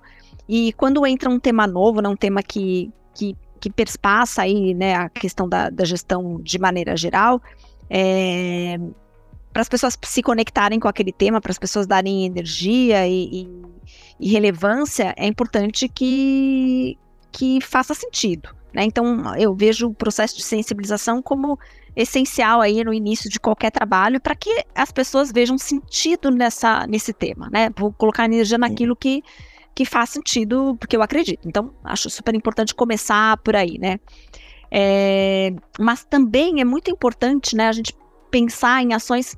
[0.49, 2.09] E quando entra um tema novo, né?
[2.09, 6.97] um tema que, que que perspassa aí, né, a questão da, da gestão de maneira
[6.97, 7.43] geral,
[7.91, 8.79] é,
[9.53, 13.63] para as pessoas se conectarem com aquele tema, para as pessoas darem energia e, e,
[14.21, 16.97] e, relevância, é importante que,
[17.33, 18.55] que faça sentido.
[18.73, 18.85] Né?
[18.85, 21.59] Então, eu vejo o processo de sensibilização como
[21.97, 27.13] essencial aí no início de qualquer trabalho para que as pessoas vejam sentido nessa, nesse
[27.13, 27.49] tema.
[27.51, 27.71] Né?
[27.77, 29.23] Vou colocar energia naquilo que
[29.79, 31.47] que faz sentido, porque eu acredito.
[31.47, 34.01] Então, acho super importante começar por aí, né?
[34.73, 37.95] É, mas também é muito importante, né, a gente
[38.29, 39.37] pensar em ações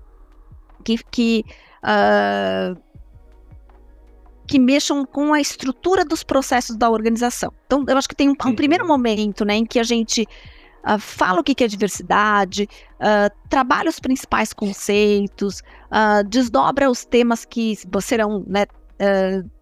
[0.82, 1.44] que, que,
[1.84, 2.80] uh,
[4.50, 7.52] que mexam com a estrutura dos processos da organização.
[7.66, 10.26] Então, eu acho que tem um, um primeiro momento, né, em que a gente
[10.82, 15.60] Uh, fala o que é diversidade, uh, trabalha os principais conceitos,
[15.92, 18.64] uh, desdobra os temas que serão né,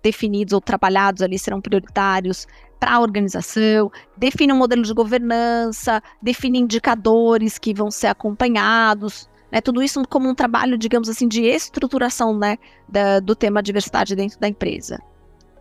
[0.00, 2.46] definidos ou trabalhados ali serão prioritários
[2.78, 9.60] para a organização, define um modelo de governança, define indicadores que vão ser acompanhados, né,
[9.60, 12.58] tudo isso como um trabalho, digamos assim, de estruturação né,
[12.88, 14.98] da, do tema diversidade dentro da empresa.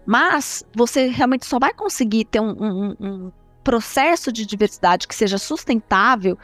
[0.06, 3.32] Mas você realmente só vai conseguir ter um, um, um
[3.64, 6.38] processo de diversidade que seja sustentável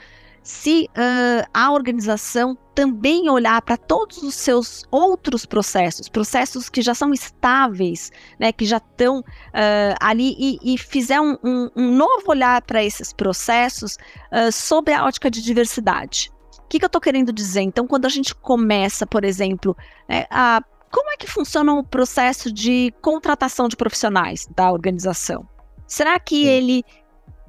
[0.43, 6.93] se uh, a organização também olhar para todos os seus outros processos, processos que já
[6.93, 12.61] são estáveis, né, que já estão uh, ali e, e, fizer um, um, novo olhar
[12.63, 13.95] para esses processos
[14.31, 16.29] uh, sobre a ótica de diversidade.
[16.65, 17.61] O que, que eu estou querendo dizer?
[17.61, 19.75] Então, quando a gente começa, por exemplo,
[20.07, 20.61] né, a,
[20.93, 25.47] como é que funciona o processo de contratação de profissionais da organização?
[25.87, 26.83] Será que ele,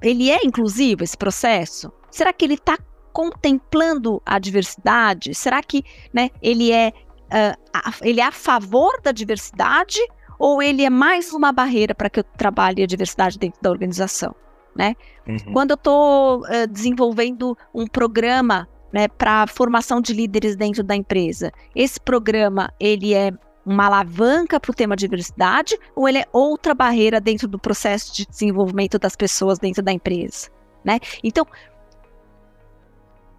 [0.03, 1.92] ele é inclusivo, esse processo?
[2.11, 2.79] Será que ele está
[3.12, 5.35] contemplando a diversidade?
[5.35, 6.92] Será que né, ele, é,
[7.27, 9.98] uh, a, ele é a favor da diversidade
[10.38, 14.35] ou ele é mais uma barreira para que eu trabalhe a diversidade dentro da organização?
[14.74, 14.96] Né?
[15.29, 15.53] Uhum.
[15.53, 21.50] Quando eu estou uh, desenvolvendo um programa né, para formação de líderes dentro da empresa,
[21.74, 23.33] esse programa ele é
[23.66, 28.24] uma alavanca para o tema diversidade ou ele é outra barreira dentro do processo de
[28.24, 30.48] desenvolvimento das pessoas dentro da empresa?
[30.85, 31.00] Né?
[31.24, 31.44] Então,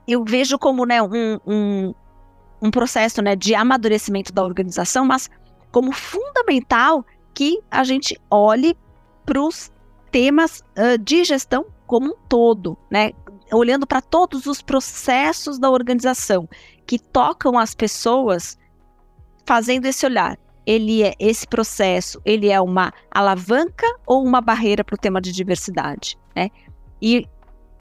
[0.05, 1.93] eu vejo como né, um, um,
[2.61, 5.29] um processo né, de amadurecimento da organização, mas
[5.71, 8.75] como fundamental que a gente olhe
[9.25, 9.71] para os
[10.11, 13.11] temas uh, de gestão como um todo, né?
[13.51, 16.49] Olhando para todos os processos da organização
[16.85, 18.57] que tocam as pessoas,
[19.45, 20.37] fazendo esse olhar.
[20.65, 25.31] Ele é esse processo, ele é uma alavanca ou uma barreira para o tema de
[25.31, 26.49] diversidade, né?
[26.99, 27.27] E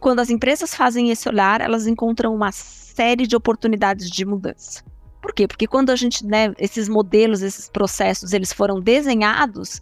[0.00, 4.85] quando as empresas fazem esse olhar, elas encontram uma série de oportunidades de mudança.
[5.22, 5.48] Por quê?
[5.48, 9.81] Porque quando a gente, né, esses modelos, esses processos, eles foram desenhados,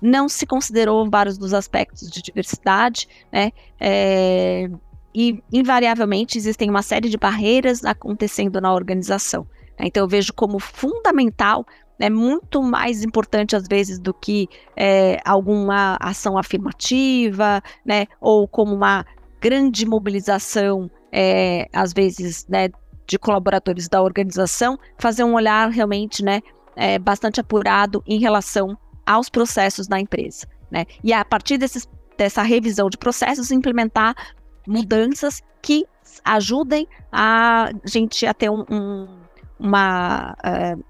[0.00, 3.52] não se considerou vários dos aspectos de diversidade, né?
[3.78, 4.70] É,
[5.14, 9.46] e invariavelmente existem uma série de barreiras acontecendo na organização.
[9.78, 9.86] Né?
[9.86, 11.66] Então eu vejo como fundamental,
[11.98, 18.74] né, muito mais importante às vezes do que é, alguma ação afirmativa, né, ou como
[18.74, 19.04] uma
[19.40, 22.68] grande mobilização, é, às vezes, né,
[23.06, 26.40] de colaboradores da organização, fazer um olhar realmente, né,
[26.76, 30.86] é, bastante apurado em relação aos processos da empresa, né?
[31.02, 34.14] E a partir desses, dessa revisão de processos, implementar
[34.66, 35.86] mudanças que
[36.24, 39.08] ajudem a gente a ter um, um,
[39.58, 40.84] uma uh,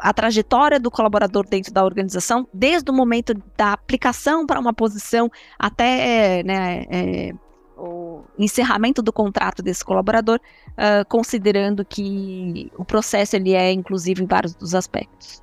[0.00, 5.30] a trajetória do colaborador dentro da organização, desde o momento da aplicação para uma posição
[5.58, 7.32] até né, é,
[7.76, 14.26] o encerramento do contrato desse colaborador, uh, considerando que o processo ele é inclusivo em
[14.26, 15.42] vários dos aspectos.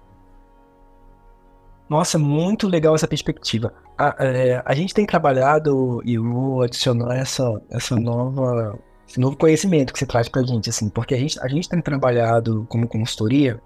[1.89, 3.71] Nossa, muito legal essa perspectiva.
[3.97, 9.93] A, é, a gente tem trabalhado e vou adicionar essa, essa nova, esse novo conhecimento
[9.93, 12.87] que você traz para a gente, assim, porque a gente, a gente tem trabalhado como
[12.87, 13.61] consultoria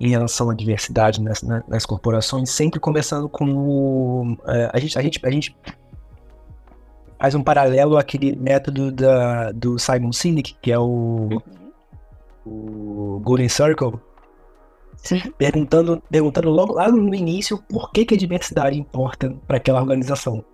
[0.00, 5.02] em relação à diversidade nas, nas corporações, sempre começando com o, é, a, gente, a,
[5.02, 5.54] gente, a gente
[7.18, 11.42] faz um paralelo àquele método da, do Simon Sinek, que é o,
[12.46, 14.00] o Golden Circle,
[15.38, 20.44] Perguntando, perguntando logo lá no início por que, que a diversidade importa para aquela organização.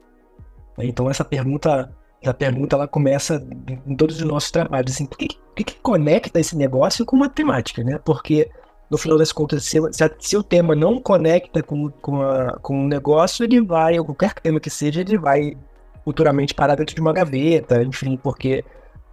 [0.79, 3.45] Então essa pergunta, essa pergunta ela começa
[3.87, 7.83] em todos os nossos trabalhos, assim, por que, que, que conecta esse negócio com matemática,
[7.83, 7.99] né?
[8.05, 8.49] Porque
[8.91, 12.85] no final das contas, se, se, se o tema não conecta com, com, a, com
[12.85, 15.57] o negócio, ele vai, ou qualquer tema que seja, ele vai
[16.05, 18.65] futuramente parar dentro de uma gaveta, enfim, porque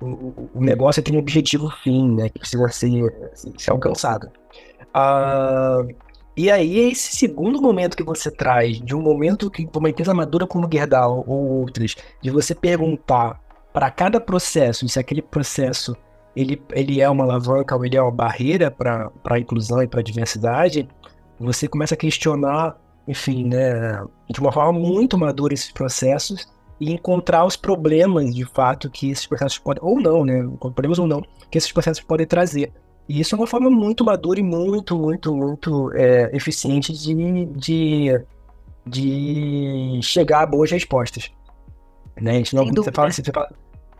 [0.03, 4.29] o, o negócio tem um objetivo fim, né, que precisa ser, ser alcançado.
[4.93, 5.85] Ah,
[6.35, 10.47] e aí, esse segundo momento que você traz, de um momento que uma empresa madura
[10.47, 13.39] como Gerdau ou outras, de você perguntar
[13.71, 15.95] para cada processo se aquele processo
[16.35, 19.99] ele, ele é uma alavanca ou ele é uma barreira para a inclusão e para
[19.99, 20.87] a diversidade,
[21.39, 26.51] você começa a questionar, enfim, né, de uma forma muito madura esses processos
[26.83, 31.07] e encontrar os problemas de fato que esses processos podem, ou não, né, problemas ou
[31.07, 32.71] não, que esses processos podem trazer.
[33.07, 38.21] E isso é uma forma muito madura e muito, muito, muito é, eficiente de, de,
[38.85, 41.31] de chegar a boas respostas.
[42.19, 42.31] Né?
[42.31, 43.49] A gente não, você fala, assim, você fala,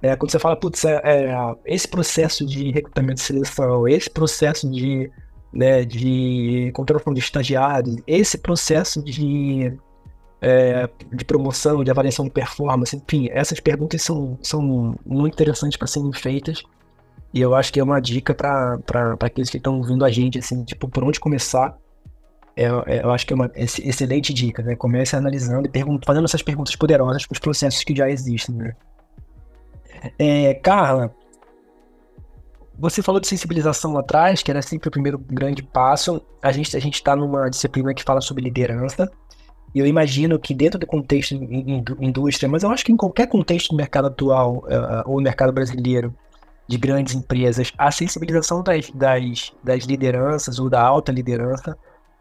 [0.01, 4.69] é, quando você fala, putz, é, é, esse processo de recrutamento e seleção, esse processo
[4.69, 5.09] de,
[5.51, 9.73] né, de controle de estagiários, esse processo de,
[10.43, 15.87] é, de promoção, de avaliação de performance, enfim, essas perguntas são, são muito interessantes para
[15.87, 16.61] serem feitas.
[17.33, 20.63] E eu acho que é uma dica para aqueles que estão ouvindo a gente, assim,
[20.65, 21.75] tipo, por onde começar.
[22.55, 24.75] É, é, eu acho que é uma excelente dica, né?
[24.75, 28.75] Comece analisando e fazendo essas perguntas poderosas para os processos que já existem, né?
[30.19, 31.15] É, Carla,
[32.77, 36.21] você falou de sensibilização lá atrás, que era sempre o primeiro grande passo.
[36.41, 39.09] A gente a está numa disciplina que fala sobre liderança.
[39.73, 43.27] E eu imagino que dentro do contexto in, indústria, mas eu acho que em qualquer
[43.27, 46.13] contexto do mercado atual uh, ou mercado brasileiro
[46.67, 51.77] de grandes empresas, a sensibilização das, das, das lideranças ou da alta liderança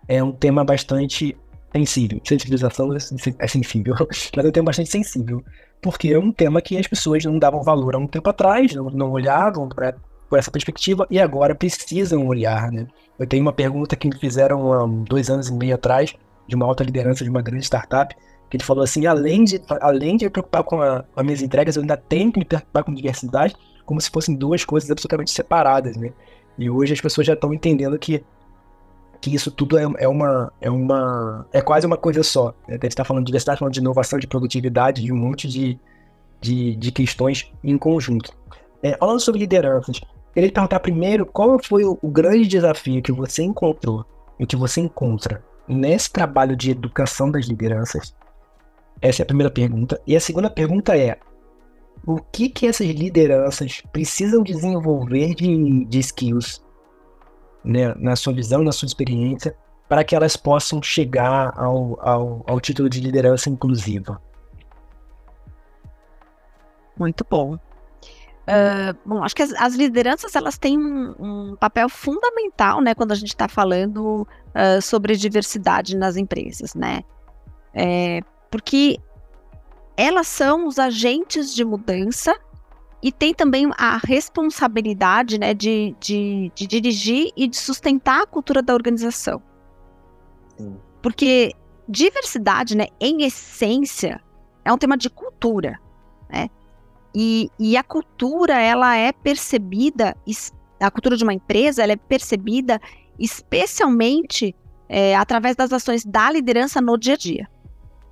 [0.09, 1.37] é um tema bastante
[1.73, 2.21] sensível.
[2.25, 3.95] Sensibilização é sensível,
[4.37, 5.45] mas é um tema bastante sensível
[5.83, 8.85] porque é um tema que as pessoas não davam valor há um tempo atrás, não,
[8.85, 12.87] não olhavam por essa perspectiva e agora precisam olhar, né?
[13.19, 16.15] Eu tenho uma pergunta que me fizeram há dois anos e meio atrás,
[16.46, 18.14] de uma alta liderança de uma grande startup,
[18.50, 21.42] que ele falou assim, além de, além de me preocupar com, a, com as minhas
[21.42, 25.31] entregas, eu ainda tenho que me preocupar com diversidade, como se fossem duas coisas absolutamente
[25.31, 26.12] separadas, né?
[26.59, 28.22] E hoje as pessoas já estão entendendo que
[29.22, 31.46] que isso tudo é, é, uma, é uma.
[31.52, 32.48] É quase uma coisa só.
[32.66, 32.70] Né?
[32.70, 35.78] A gente está falando de diversidade, falando de inovação, de produtividade, de um monte de,
[36.40, 38.37] de, de questões em conjunto.
[38.83, 40.00] É, falando sobre lideranças,
[40.35, 44.05] queria te perguntar primeiro qual foi o, o grande desafio que você encontrou
[44.40, 45.42] e que você encontra
[45.73, 48.15] nesse trabalho de educação das lideranças?
[49.01, 50.01] Essa é a primeira pergunta.
[50.07, 51.19] E a segunda pergunta é:
[52.07, 56.65] o que, que essas lideranças precisam desenvolver de, de skills
[57.65, 59.57] né, na sua visão, na sua experiência,
[59.89, 64.21] para que elas possam chegar ao, ao, ao título de liderança inclusiva?
[66.99, 67.59] Muito bom.
[68.42, 73.12] Uh, bom, acho que as, as, lideranças elas têm um, um, papel fundamental, né, quando
[73.12, 77.02] a gente está falando uh, sobre diversidade nas empresas, né?
[77.72, 78.98] É, porque
[79.96, 82.37] elas são os agentes de mudança
[83.00, 88.61] e tem também a responsabilidade, né, de, de, de dirigir e de sustentar a cultura
[88.61, 89.40] da organização.
[90.57, 90.76] Sim.
[91.00, 91.52] Porque
[91.88, 94.20] diversidade, né, em essência,
[94.64, 95.81] é um tema de cultura,
[96.28, 96.48] né?
[97.14, 100.16] E, e a cultura, ela é percebida,
[100.81, 102.81] a cultura de uma empresa, ela é percebida
[103.18, 104.55] especialmente
[104.88, 107.48] é, através das ações da liderança no dia a dia.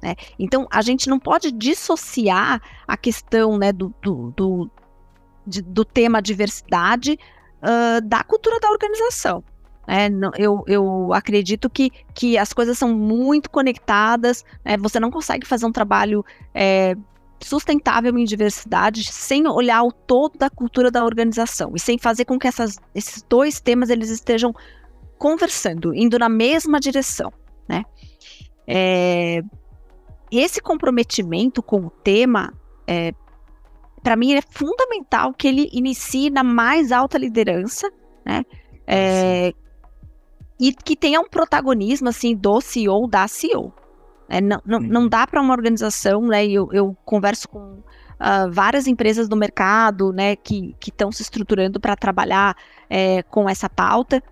[0.02, 0.14] Né?
[0.38, 4.70] Então, a gente não pode dissociar a questão né, do, do, do,
[5.46, 7.18] de, do tema diversidade
[7.62, 9.44] uh, da cultura da organização.
[9.86, 10.08] É,
[10.38, 14.76] eu, eu acredito que, que as coisas são muito conectadas, né?
[14.76, 16.96] você não consegue fazer um trabalho é,
[17.40, 22.38] sustentável em diversidade sem olhar o todo da cultura da organização e sem fazer com
[22.38, 24.54] que essas, esses dois temas eles estejam
[25.18, 27.32] conversando, indo na mesma direção,
[27.68, 27.84] né?
[28.66, 29.42] É,
[30.30, 32.54] esse comprometimento com o tema,
[32.86, 33.12] é,
[34.02, 37.90] para mim, é fundamental que ele inicie na mais alta liderança,
[38.24, 38.44] né?
[38.86, 39.52] É,
[40.58, 43.72] e que tenha um protagonismo assim do CEO da CEO.
[44.30, 46.46] É, não, não, não dá para uma organização, né?
[46.46, 47.82] Eu, eu converso com
[48.20, 52.56] uh, várias empresas do mercado, né, que estão se estruturando para trabalhar
[52.88, 54.22] é, com essa pauta.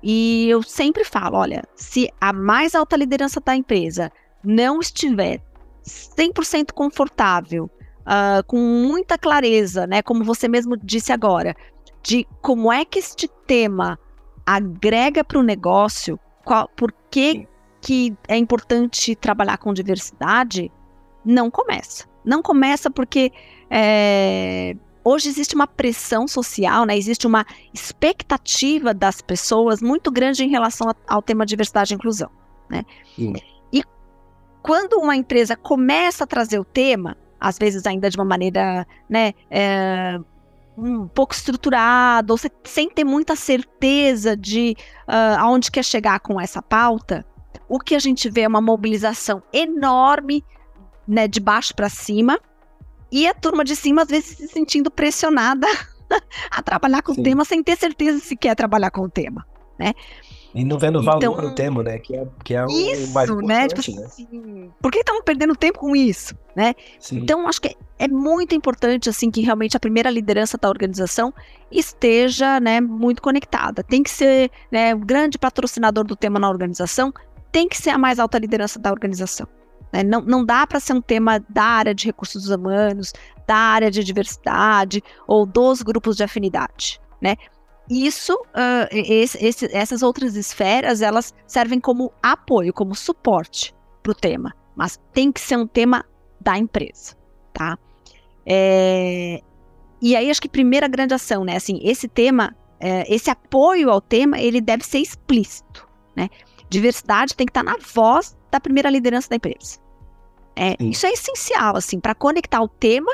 [0.00, 4.12] E eu sempre falo, olha, se a mais alta liderança da empresa
[4.44, 5.42] não estiver
[5.84, 11.56] 100% confortável, uh, com muita clareza, né, como você mesmo disse agora,
[12.00, 13.98] de como é que este tema
[14.46, 17.48] agrega para o negócio, qual, por que
[17.80, 20.70] que é importante trabalhar com diversidade,
[21.24, 22.06] não começa.
[22.24, 23.32] Não começa porque
[23.70, 26.96] é, hoje existe uma pressão social, né?
[26.96, 32.30] existe uma expectativa das pessoas muito grande em relação a, ao tema diversidade e inclusão.
[32.68, 32.84] Né?
[33.72, 33.82] E
[34.62, 39.32] quando uma empresa começa a trazer o tema, às vezes ainda de uma maneira né,
[39.50, 40.18] é,
[40.76, 44.76] um pouco estruturada, ou sem ter muita certeza de
[45.08, 47.26] uh, aonde quer chegar com essa pauta,
[47.68, 50.44] o que a gente vê é uma mobilização enorme,
[51.06, 52.38] né, de baixo para cima,
[53.10, 55.66] e a turma de cima às vezes se sentindo pressionada
[56.50, 57.20] a trabalhar com Sim.
[57.20, 59.46] o tema sem ter certeza se quer trabalhar com o tema,
[59.78, 59.92] né?
[60.54, 61.98] E não vendo valor então, no tema, né?
[61.98, 63.68] Que é, que é isso, o mais né?
[63.68, 64.06] Tipo né?
[64.06, 66.74] Assim, por que estamos perdendo tempo com isso, né?
[66.98, 67.18] Sim.
[67.18, 71.34] Então, acho que é muito importante, assim, que realmente a primeira liderança da organização
[71.70, 73.82] esteja, né, muito conectada.
[73.82, 77.12] Tem que ser, né, o grande patrocinador do tema na organização
[77.52, 79.46] tem que ser a mais alta liderança da organização.
[79.92, 80.02] Né?
[80.02, 83.12] Não, não dá para ser um tema da área de recursos humanos,
[83.46, 87.00] da área de diversidade ou dos grupos de afinidade.
[87.20, 87.36] Né?
[87.90, 94.14] Isso, uh, esse, esse, essas outras esferas, elas servem como apoio, como suporte para o
[94.14, 96.04] tema, mas tem que ser um tema
[96.40, 97.16] da empresa,
[97.52, 97.78] tá?
[98.46, 99.42] É,
[100.00, 101.56] e aí acho que primeira grande ação, né?
[101.56, 106.28] Assim, esse tema, é, esse apoio ao tema, ele deve ser explícito, né?
[106.70, 109.78] Diversidade tem que estar na voz da primeira liderança da empresa.
[110.54, 113.12] É, isso é essencial, assim, para conectar o tema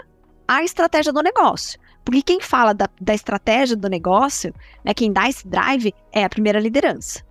[0.48, 1.78] à estratégia do negócio.
[2.04, 6.28] Porque quem fala da, da estratégia do negócio, né, quem dá esse drive, é a
[6.28, 7.22] primeira liderança.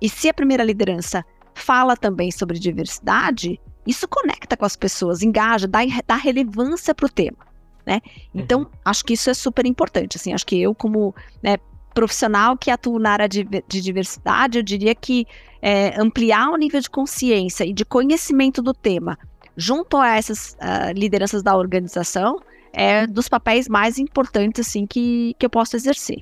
[0.00, 5.66] E se a primeira liderança fala também sobre diversidade, isso conecta com as pessoas, engaja,
[5.66, 7.38] dá, dá relevância para o tema.
[7.84, 8.00] Né?
[8.32, 8.66] Então, uhum.
[8.84, 10.16] acho que isso é super importante.
[10.16, 11.56] Assim, acho que eu, como né,
[11.94, 15.26] profissional que atua na área de, de diversidade, eu diria que
[15.60, 19.18] é, ampliar o nível de consciência e de conhecimento do tema
[19.56, 22.40] junto a essas uh, lideranças da organização
[22.72, 26.20] é dos papéis mais importantes assim que, que eu posso exercer.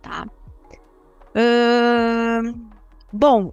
[0.00, 0.26] Tá?
[1.36, 2.58] Uh,
[3.12, 3.52] bom,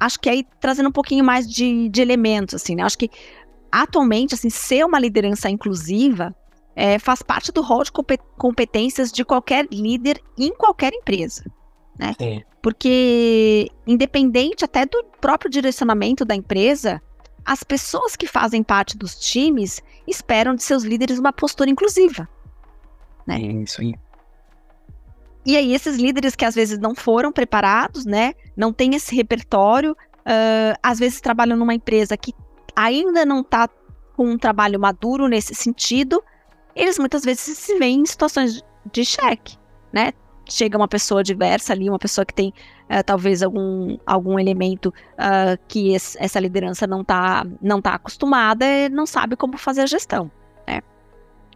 [0.00, 2.82] acho que aí trazendo um pouquinho mais de, de elementos, assim, né?
[2.82, 3.10] Acho que
[3.70, 6.34] atualmente, assim, ser uma liderança inclusiva
[6.76, 7.92] é, faz parte do rol de
[8.36, 11.44] competências de qualquer líder em qualquer empresa.
[11.98, 12.14] Né?
[12.18, 12.42] Sim.
[12.60, 17.00] Porque, independente até do próprio direcionamento da empresa,
[17.44, 22.28] as pessoas que fazem parte dos times esperam de seus líderes uma postura inclusiva.
[23.26, 23.38] Né?
[23.38, 23.94] Isso aí.
[25.46, 28.32] E aí, esses líderes que às vezes não foram preparados, né?
[28.56, 32.32] Não têm esse repertório, uh, às vezes trabalham numa empresa que
[32.74, 33.68] ainda não está
[34.16, 36.22] com um trabalho maduro nesse sentido,
[36.74, 38.62] eles muitas vezes se veem em situações
[38.92, 39.56] de cheque,
[39.92, 40.12] né?
[40.46, 42.52] Chega uma pessoa diversa ali, uma pessoa que tem
[42.90, 48.66] uh, talvez algum, algum elemento uh, que esse, essa liderança não está não tá acostumada
[48.66, 50.30] e não sabe como fazer a gestão,
[50.66, 50.82] né?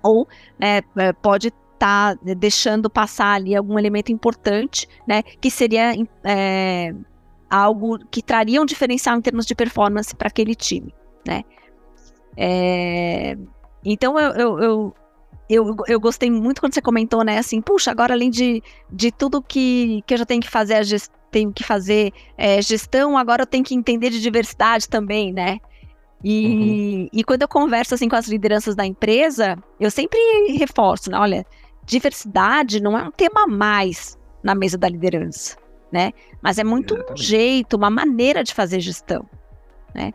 [0.03, 0.27] ou
[0.59, 5.93] né, é, pode estar tá deixando passar ali algum elemento importante, né, que seria
[6.25, 6.95] é,
[7.51, 10.95] algo que traria um diferencial em termos de performance para aquele time,
[11.27, 11.43] né.
[12.37, 13.37] É,
[13.85, 14.95] então eu, eu, eu,
[15.49, 19.43] eu, eu gostei muito quando você comentou, né, assim, puxa, agora além de, de tudo
[19.43, 20.85] que, que eu já tenho que fazer,
[21.31, 25.59] tenho que fazer é, gestão, agora eu tenho que entender de diversidade também, né?
[26.23, 27.09] E, uhum.
[27.13, 30.19] e quando eu converso assim com as lideranças da empresa, eu sempre
[30.59, 31.19] reforço, né?
[31.19, 31.47] Olha,
[31.85, 35.57] diversidade não é um tema mais na mesa da liderança,
[35.93, 36.13] né?
[36.43, 37.23] Mas é muito Exatamente.
[37.23, 39.25] um jeito, uma maneira de fazer gestão,
[39.95, 40.13] né?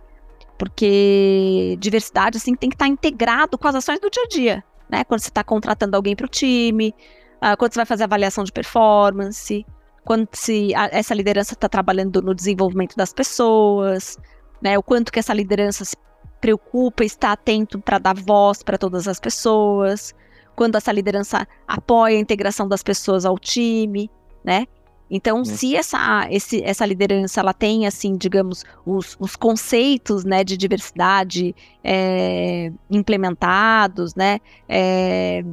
[0.58, 5.04] Porque diversidade assim tem que estar integrado com as ações do dia a dia, né?
[5.04, 6.94] Quando você está contratando alguém para o time,
[7.38, 9.66] uh, quando você vai fazer avaliação de performance,
[10.04, 14.18] quando se a, essa liderança está trabalhando no desenvolvimento das pessoas,
[14.62, 14.78] né?
[14.78, 15.96] O quanto que essa liderança se
[16.42, 20.14] preocupa, está atento para dar voz para todas as pessoas,
[20.56, 24.10] quando essa liderança apoia a integração das pessoas ao time,
[24.44, 24.68] né?
[25.16, 25.46] Então, é.
[25.46, 31.56] se essa, esse, essa liderança ela tem, assim, digamos, os, os conceitos né, de diversidade
[31.84, 35.46] é, implementados, né, é,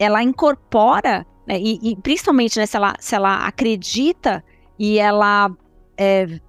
[0.00, 4.42] ela incorpora, né, e, e, principalmente né, se, ela, se ela acredita
[4.76, 5.48] e ela
[5.96, 6.40] é,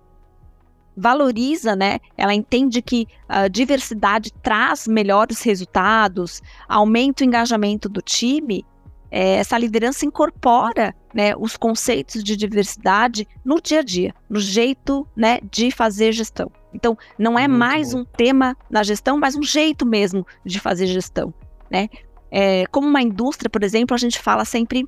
[0.98, 2.00] valoriza, né?
[2.18, 8.66] Ela entende que a diversidade traz melhores resultados, aumenta o engajamento do time.
[9.12, 15.08] É, essa liderança incorpora né, os conceitos de diversidade no dia a dia, no jeito
[15.16, 16.52] né, de fazer gestão.
[16.74, 18.02] Então, não é Muito mais bom.
[18.02, 21.34] um tema na gestão, mas um jeito mesmo de fazer gestão.
[21.70, 21.90] Né?
[22.32, 24.88] É, como uma indústria, por exemplo, a gente fala sempre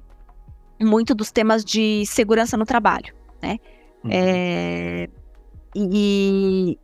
[0.79, 3.13] muito dos temas de segurança no trabalho.
[3.41, 3.57] Né?
[4.03, 4.09] Uhum.
[4.13, 5.09] É,
[5.75, 6.77] e,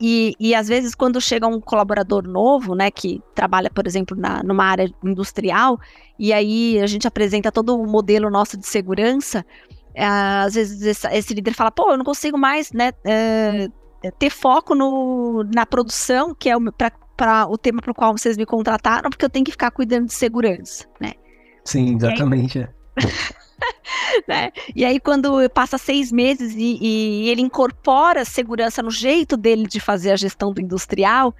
[0.00, 4.42] e, e às vezes, quando chega um colaborador novo, né, que trabalha, por exemplo, na,
[4.42, 5.78] numa área industrial,
[6.18, 9.44] e aí a gente apresenta todo o modelo nosso de segurança,
[9.94, 13.68] é, às vezes esse, líder fala, pô, eu não consigo mais, né, é,
[14.18, 16.54] ter foco no, na produção, que é
[17.16, 20.06] para o tema para o qual vocês me contrataram, porque eu tenho que ficar cuidando
[20.06, 21.12] de segurança, né?
[21.64, 22.58] Sim, exatamente.
[22.58, 22.68] Aí,
[24.28, 24.52] né?
[24.74, 29.80] E aí, quando passa seis meses e, e, ele incorpora segurança no jeito dele de
[29.80, 31.34] fazer a gestão do industrial,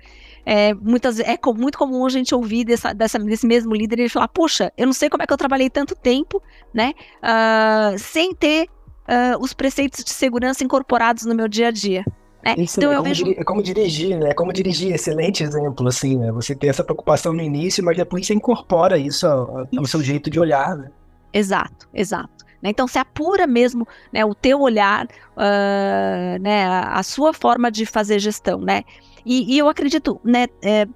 [0.47, 4.29] é, muitas, é muito comum a gente ouvir dessa, dessa, desse mesmo líder ele falar:
[4.29, 6.43] Puxa, eu não sei como é que eu trabalhei tanto tempo,
[6.73, 6.93] né?
[7.23, 8.69] Uh, sem ter
[9.09, 12.05] uh, os preceitos de segurança incorporados no meu dia a dia.
[12.45, 12.57] Né?
[12.59, 13.31] Isso então, é, como vejo...
[13.31, 14.31] é como dirigir, né?
[14.31, 16.31] É como dirigir, excelente exemplo, assim, né?
[16.33, 20.29] Você tem essa preocupação no início, mas depois você incorpora isso ao, ao seu jeito
[20.29, 20.91] de olhar, né?
[21.35, 22.45] Exato, exato.
[22.62, 22.70] Né?
[22.70, 28.20] Então, se apura mesmo né, o teu olhar, uh, né, a, sua forma de fazer
[28.20, 28.85] gestão, né?
[29.26, 30.87] E, e eu acredito, né, é,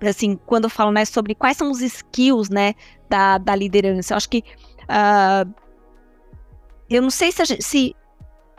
[0.00, 2.74] assim, quando eu falo né, sobre quais são os skills, né,
[3.10, 4.42] da, da liderança, eu acho que
[4.84, 5.54] uh,
[6.88, 7.94] eu não sei se, gente, se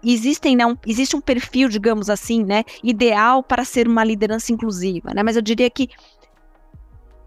[0.03, 5.13] existem, né, um, existe um perfil, digamos assim, né, ideal para ser uma liderança inclusiva,
[5.13, 5.23] né?
[5.23, 5.89] Mas eu diria que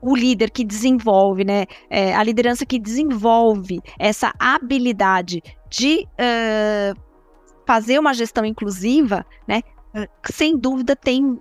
[0.00, 6.98] o líder que desenvolve, né, é, a liderança que desenvolve essa habilidade de uh,
[7.66, 9.62] fazer uma gestão inclusiva, né,
[10.30, 11.40] sem dúvida tem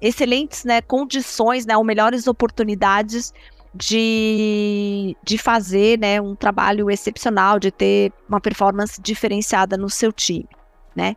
[0.00, 3.32] excelentes né, condições, né, ou melhores oportunidades
[3.74, 10.48] de, de fazer né, um trabalho excepcional, de ter uma performance diferenciada no seu time.
[10.94, 11.16] Né?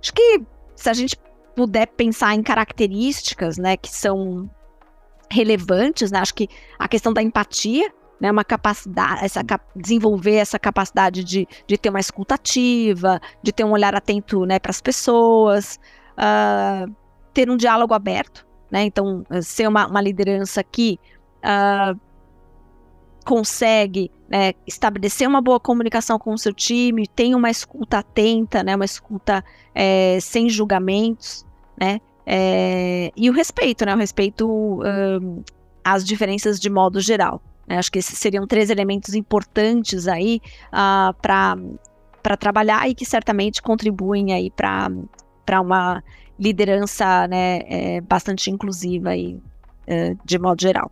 [0.00, 0.40] Acho que
[0.76, 1.16] se a gente
[1.54, 4.48] puder pensar em características né, que são
[5.30, 6.18] relevantes, né?
[6.18, 8.30] Acho que a questão da empatia, né?
[8.30, 9.40] Uma capacidade, essa,
[9.74, 14.70] desenvolver essa capacidade de, de ter uma escutativa, de ter um olhar atento, né, para
[14.70, 15.78] as pessoas,
[16.18, 16.92] uh,
[17.32, 18.82] ter um diálogo aberto, né?
[18.84, 20.98] Então, ser uma, uma liderança que
[21.38, 21.98] uh,
[23.24, 28.74] consegue né, estabelecer uma boa comunicação com o seu time, tem uma escuta atenta, né,
[28.74, 31.44] uma escuta é, sem julgamentos,
[31.78, 32.00] né,
[32.32, 33.92] é, e o respeito, né?
[33.92, 35.42] O respeito um,
[35.82, 37.42] às diferenças de modo geral.
[37.66, 37.76] Né?
[37.76, 44.32] Acho que esses seriam três elementos importantes aí uh, para trabalhar e que certamente contribuem
[44.32, 46.04] aí para uma
[46.38, 50.88] liderança né, é, bastante inclusiva aí, uh, de modo geral.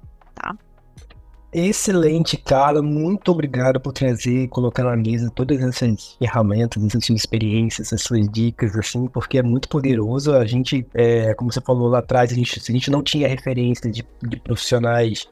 [1.50, 2.82] Excelente, cara.
[2.82, 8.28] Muito obrigado por trazer e colocar na mesa todas essas ferramentas, essas suas experiências, essas
[8.30, 10.34] dicas, assim, porque é muito poderoso.
[10.34, 13.90] A gente, é, como você falou lá atrás, a gente, a gente não tinha referência
[13.90, 15.26] de, de profissionais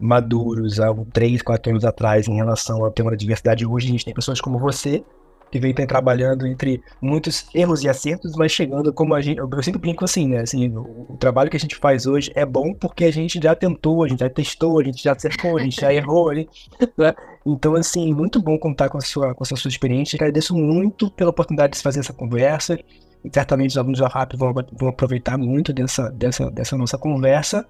[0.00, 3.66] maduros há três, quatro anos atrás em relação ao tema da diversidade.
[3.66, 5.04] Hoje a gente tem pessoas como você
[5.50, 9.38] que vem trabalhando entre muitos erros e acertos, mas chegando como a gente.
[9.38, 10.40] Eu sempre brinco assim, né?
[10.40, 14.04] Assim, o, trabalho que a gente faz hoje é bom porque a gente já tentou,
[14.04, 16.32] a gente já testou, a gente já acertou, a gente já errou.
[16.96, 17.14] né?
[17.46, 20.16] Então, assim, muito bom contar com a sua, com a sua experiência.
[20.16, 22.78] Agradeço muito pela oportunidade de fazer essa conversa.
[23.24, 27.66] E certamente os alunos da RAP vão, vão aproveitar muito dessa, dessa, dessa nossa conversa.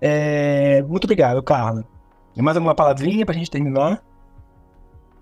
[0.00, 1.84] É, muito obrigado, Carla.
[2.36, 4.02] Mais alguma palavrinha para a gente terminar?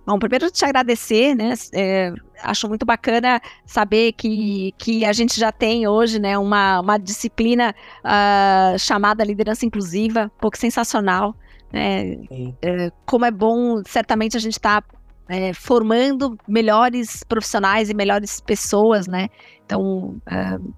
[0.09, 1.53] Bom, primeiro te agradecer, né?
[1.75, 6.97] É, acho muito bacana saber que, que a gente já tem hoje, né, uma, uma
[6.97, 11.37] disciplina uh, chamada liderança inclusiva, um pouco sensacional.
[11.71, 12.21] Né?
[12.63, 14.83] É, como é bom, certamente a gente está
[15.29, 19.29] é, formando melhores profissionais e melhores pessoas, né?
[19.67, 20.75] Então, uh,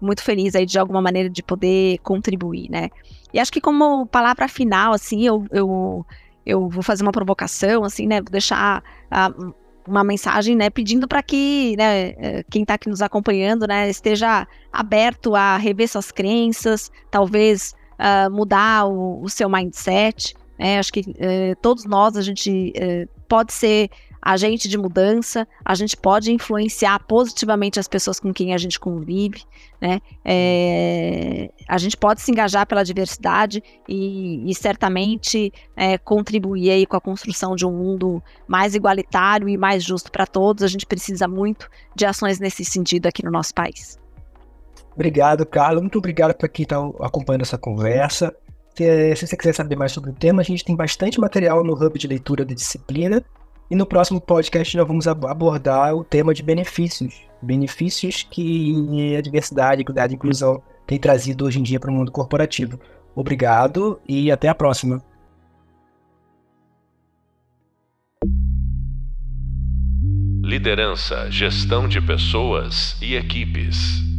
[0.00, 2.88] muito feliz aí de alguma maneira de poder contribuir, né?
[3.32, 6.06] E acho que como palavra final, assim, eu, eu
[6.44, 8.20] eu vou fazer uma provocação, assim, né?
[8.20, 9.54] Vou deixar uh,
[9.86, 10.70] uma mensagem, né?
[10.70, 12.08] Pedindo para que, né?
[12.16, 13.88] Eh, quem está aqui nos acompanhando, né?
[13.88, 20.34] Esteja aberto a rever suas crenças, talvez uh, mudar o, o, seu mindset.
[20.58, 20.78] Né?
[20.78, 23.90] Acho que uh, todos nós a gente uh, pode ser
[24.24, 29.42] agente de mudança, a gente pode influenciar positivamente as pessoas com quem a gente convive,
[29.78, 30.00] né?
[30.24, 36.96] É, a gente pode se engajar pela diversidade e, e certamente é, contribuir aí com
[36.96, 40.64] a construção de um mundo mais igualitário e mais justo para todos.
[40.64, 43.98] A gente precisa muito de ações nesse sentido aqui no nosso país.
[44.94, 45.82] Obrigado, Carlos.
[45.82, 48.34] Muito obrigado para quem está acompanhando essa conversa.
[48.74, 51.74] Se, se você quiser saber mais sobre o tema, a gente tem bastante material no
[51.74, 53.22] Hub de Leitura da Disciplina.
[53.74, 57.22] E no próximo podcast nós vamos abordar o tema de benefícios.
[57.42, 62.12] Benefícios que a diversidade, equidade e inclusão tem trazido hoje em dia para o mundo
[62.12, 62.78] corporativo.
[63.16, 65.02] Obrigado e até a próxima.
[70.44, 74.13] Liderança, gestão de pessoas e equipes.